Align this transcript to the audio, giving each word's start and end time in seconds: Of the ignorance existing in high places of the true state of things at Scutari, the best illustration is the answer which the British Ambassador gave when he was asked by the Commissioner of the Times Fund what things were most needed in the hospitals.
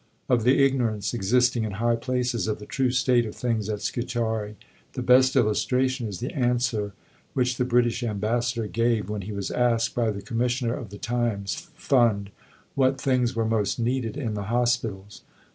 Of 0.27 0.43
the 0.45 0.65
ignorance 0.65 1.13
existing 1.13 1.63
in 1.63 1.73
high 1.73 1.95
places 1.95 2.47
of 2.47 2.57
the 2.57 2.65
true 2.65 2.89
state 2.89 3.23
of 3.27 3.35
things 3.35 3.69
at 3.69 3.83
Scutari, 3.83 4.55
the 4.93 5.03
best 5.03 5.35
illustration 5.35 6.07
is 6.07 6.19
the 6.19 6.33
answer 6.33 6.93
which 7.35 7.57
the 7.57 7.65
British 7.65 8.01
Ambassador 8.01 8.65
gave 8.65 9.11
when 9.11 9.21
he 9.21 9.31
was 9.31 9.51
asked 9.51 9.93
by 9.93 10.09
the 10.09 10.23
Commissioner 10.23 10.73
of 10.73 10.89
the 10.89 10.97
Times 10.97 11.69
Fund 11.75 12.31
what 12.73 12.99
things 12.99 13.35
were 13.35 13.45
most 13.45 13.77
needed 13.77 14.17
in 14.17 14.33
the 14.33 14.45
hospitals. 14.49 15.21